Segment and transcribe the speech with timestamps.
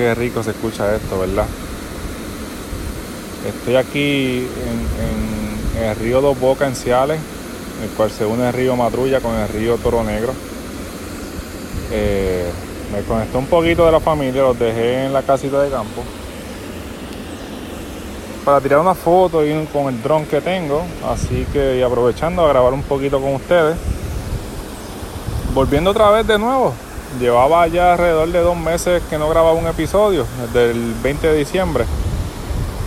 [0.00, 1.44] Qué rico se escucha esto, ¿verdad?
[3.46, 4.48] Estoy aquí
[5.76, 7.20] en, el río Dos Bocas en Ciales,
[7.82, 10.32] el cual se une el río Matrulla con el río Toro Negro.
[11.92, 12.50] Eh,
[12.94, 16.02] me conecté un poquito de la familia, los dejé en la casita de campo
[18.42, 20.82] para tirar una foto y con el dron que tengo.
[21.12, 23.76] Así que aprovechando a grabar un poquito con ustedes.
[25.52, 26.72] Volviendo otra vez de nuevo.
[27.18, 31.38] Llevaba ya alrededor de dos meses que no grababa un episodio, desde el 20 de
[31.38, 31.84] diciembre.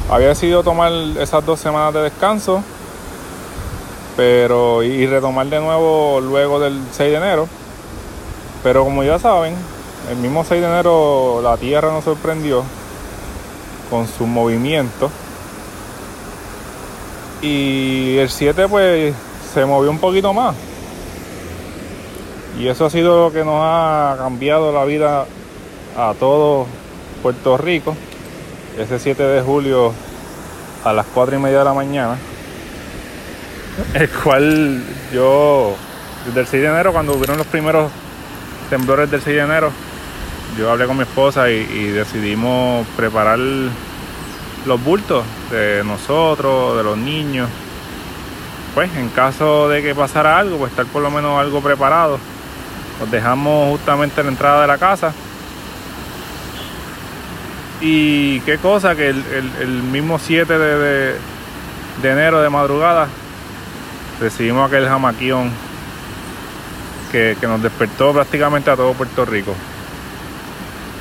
[0.09, 2.63] Había decidido tomar esas dos semanas de descanso,
[4.15, 7.47] pero y retomar de nuevo luego del 6 de enero.
[8.63, 9.55] Pero como ya saben,
[10.09, 12.63] el mismo 6 de enero la Tierra nos sorprendió
[13.89, 15.11] con su movimiento
[17.41, 19.13] y el 7 pues
[19.53, 20.55] se movió un poquito más.
[22.59, 25.25] Y eso ha sido lo que nos ha cambiado la vida
[25.97, 26.67] a todo
[27.21, 27.95] Puerto Rico.
[28.77, 29.93] Ese 7 de julio
[30.83, 32.17] a las 4 y media de la mañana.
[33.93, 35.75] El cual yo,
[36.27, 37.91] desde el 6 de enero, cuando hubieron los primeros
[38.69, 39.71] temblores del 6 de enero,
[40.57, 47.49] yo hablé con mi esposa y, decidimos preparar los bultos de nosotros, de los niños.
[48.75, 52.19] Pues en caso de que pasara algo, pues estar por lo menos algo preparado.
[53.03, 55.11] Los dejamos justamente en la entrada de la casa.
[57.81, 61.17] Y qué cosa que el, mismo 7 de,
[62.01, 63.09] enero de madrugada
[64.21, 65.51] recibimos aquel jamaquión
[67.11, 69.53] que, que nos despertó prácticamente a todo Puerto Rico.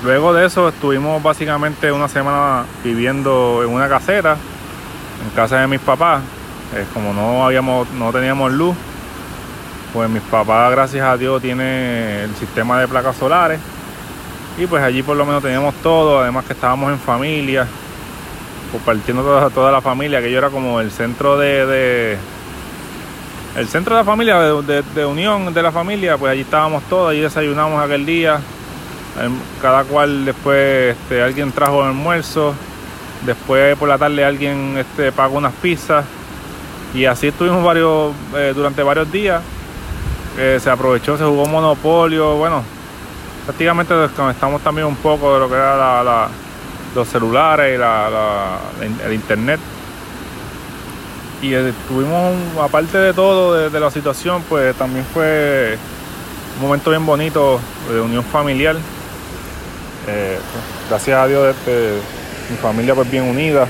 [0.02, 4.36] Luego de eso estuvimos básicamente una semana viviendo en una caseta,
[5.24, 6.20] en casa de mis papás.
[6.74, 8.76] Eh, como no habíamos, no teníamos luz,
[9.92, 13.60] pues mis papás, gracias a Dios, tiene el sistema de placas solares.
[14.58, 17.66] Y pues allí por lo menos teníamos todo, además que estábamos en familia,
[18.70, 22.16] compartiendo toda, toda la familia, que yo era como el centro de,
[23.56, 27.10] el centro de la familia, de, de, unión de la familia, pues allí estábamos todos,
[27.10, 28.40] allí desayunamos aquel día,
[29.60, 32.54] cada cual después este, alguien trajo el almuerzo,
[33.26, 36.04] después por la tarde alguien este, pagó unas pizzas
[36.94, 39.42] y así estuvimos varios eh, durante varios días.
[40.38, 42.62] Eh, se aprovechó, se jugó monopolio, bueno,
[43.44, 46.28] prácticamente desconectamos también un poco de lo que era
[46.94, 49.60] los celulares y el internet.
[51.42, 55.76] Y estuvimos, aparte de todo, de, la situación, pues también fue
[56.56, 57.60] un momento bien bonito
[57.90, 58.76] de unión familiar.
[60.06, 60.38] Eh,
[60.88, 61.98] gracias a Dios este,
[62.48, 63.66] mi familia pues bien unida.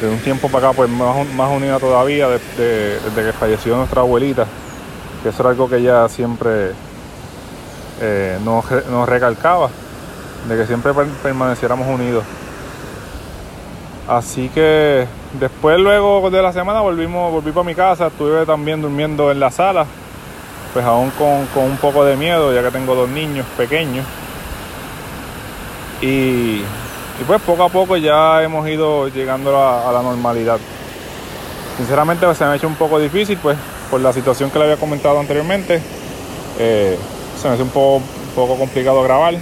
[0.00, 4.46] De un tiempo para acá pues más, más unida todavía desde, que falleció nuestra abuelita.
[5.22, 6.72] Que eso era algo que ella siempre
[8.00, 8.64] eh, nos,
[9.08, 9.70] recalcaba.
[10.48, 10.92] De que siempre
[11.22, 12.24] permaneciéramos unidos.
[14.08, 15.06] Así que
[15.38, 19.52] después luego de la semana volvimos, volví para mi casa, estuve también durmiendo en la
[19.52, 19.86] sala,
[20.72, 24.04] pues aún con, con un poco de miedo, ya que tengo dos niños pequeños.
[26.02, 26.62] Y,
[27.26, 30.58] pues poco a poco ya hemos ido llegando a, la normalidad.
[31.76, 33.56] Sinceramente se me ha hecho un poco difícil pues
[33.90, 35.80] por la situación que le había comentado anteriormente.
[36.58, 36.96] Eh,
[37.40, 39.34] se me hace un poco, complicado grabar.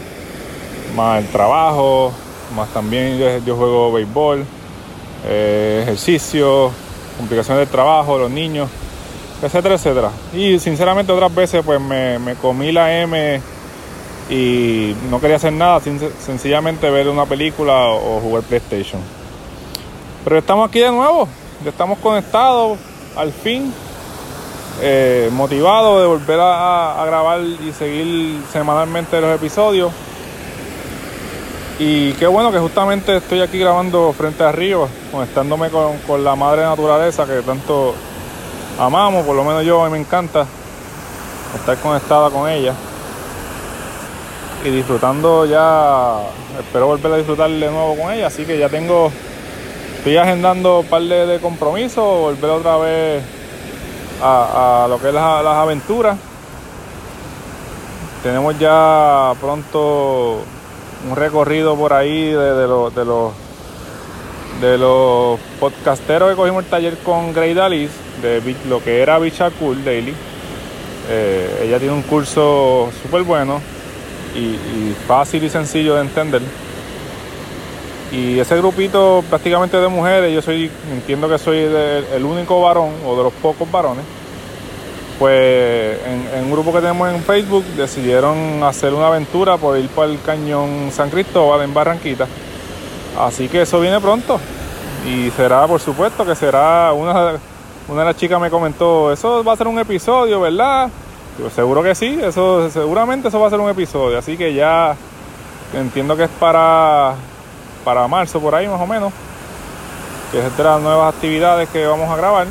[0.97, 2.13] Más el trabajo,
[2.57, 4.45] más también yo, juego béisbol,
[5.27, 6.71] eh, ejercicio,
[7.19, 8.71] complicaciones del trabajo, los niños,
[9.43, 10.11] etcétera, etcétera.
[10.33, 13.41] Y sinceramente otras veces pues me, comí la M
[14.31, 19.01] y no quería hacer nada, sencillamente ver una película o jugar PlayStation.
[20.25, 21.29] Pero estamos aquí de nuevo,
[21.65, 22.79] ya estamos conectados
[23.17, 23.73] al fin,
[24.81, 29.93] eh, motivados de volver a, grabar y seguir semanalmente los episodios.
[31.79, 36.35] Y qué bueno que justamente estoy aquí grabando frente a río, conectándome con, con la
[36.35, 37.95] madre naturaleza que tanto
[38.79, 40.47] amamos, por lo menos yo mí me encanta
[41.55, 42.75] estar conectada con ella
[44.65, 46.19] y disfrutando ya,
[46.59, 49.11] espero volver a disfrutar de nuevo con ella, así que ya tengo,
[49.97, 53.23] estoy agendando un par de, compromisos, volver otra vez
[54.23, 56.17] a, lo que es las, aventuras.
[58.23, 60.41] Tenemos ya pronto
[61.09, 63.33] un recorrido por ahí de, los de los
[64.61, 69.51] de los podcasteros que cogimos el taller con Grey Dalis de lo que era Bicha
[69.51, 70.15] Cool Daily.
[71.11, 73.61] Eh, ella tiene un curso súper bueno
[74.35, 76.43] y, fácil y sencillo de entender.
[78.11, 83.17] Y ese grupito prácticamente de mujeres, yo soy, entiendo que soy el único varón o
[83.17, 84.05] de los pocos varones.
[85.19, 90.11] pues en, un grupo que tenemos en Facebook decidieron hacer una aventura por ir para
[90.11, 92.27] el cañón San Cristóbal en Barranquita.
[93.19, 94.41] Así que eso viene pronto.
[95.07, 97.39] Y será, por supuesto, que será una,
[97.89, 100.91] una de las chicas me comentó, eso va a ser un episodio, ¿verdad?
[101.39, 104.97] Yo seguro que sí, eso seguramente eso va a ser un episodio, así que ya
[105.73, 107.15] entiendo que es para
[107.85, 109.13] para marzo por ahí más o menos,
[110.33, 112.47] que es de las nuevas actividades que vamos a grabar.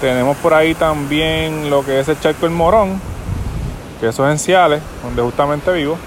[0.00, 3.00] Tenemos por ahí también lo que es el Charco El Morón,
[4.00, 5.98] que es en Ciales, donde justamente vivo.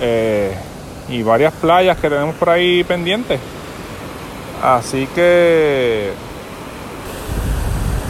[0.00, 0.56] Eh,
[1.08, 3.38] y varias playas que tenemos por ahí pendientes.
[4.62, 6.12] Así que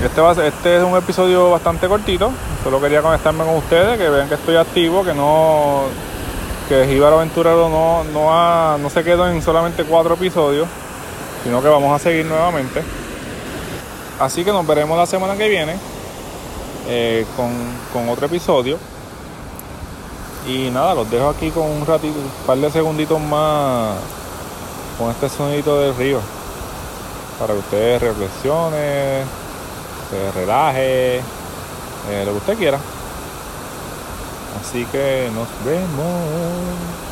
[0.04, 2.30] este, va este es un episodio bastante cortito.
[2.62, 5.82] Solo quería conectarme con ustedes, que vean que estoy activo, que no
[6.68, 10.68] que Jíbaro Aventurero no, no, no se quedó en solamente cuatro episodios,
[11.44, 12.82] sino que vamos a seguir nuevamente.
[14.18, 15.76] Así que nos veremos la semana que viene
[16.88, 18.78] eh, con, otro episodio.
[20.46, 23.96] Y nada, los dejo aquí con un ratito, un par de segunditos más
[24.98, 26.20] con este sonidito del río.
[27.38, 29.24] Para que ustedes reflexionen,
[30.10, 32.78] se relaje, eh, lo que usted quiera.
[34.60, 37.11] Así que nos vemos.